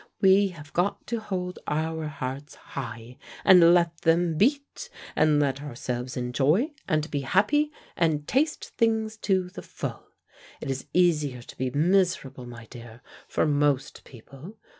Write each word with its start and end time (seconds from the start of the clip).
We 0.19 0.47
have 0.47 0.73
got 0.73 1.05
to 1.05 1.19
hold 1.19 1.59
our 1.67 2.07
hearts 2.07 2.55
high, 2.55 3.19
and 3.45 3.71
let 3.71 3.99
them 4.01 4.35
beat, 4.35 4.89
and 5.15 5.39
let 5.39 5.61
ourselves 5.61 6.17
enjoy 6.17 6.71
and 6.87 7.11
be 7.11 7.19
happy 7.21 7.71
and 7.95 8.27
taste 8.27 8.65
things 8.79 9.15
to 9.17 9.49
the 9.49 9.61
full. 9.61 10.07
It 10.59 10.71
is 10.71 10.87
easier 10.91 11.43
to 11.43 11.55
be 11.55 11.69
miserable, 11.69 12.47
my 12.47 12.65
dear, 12.65 13.01
for 13.27 13.45
most 13.45 14.03
people. 14.03 14.57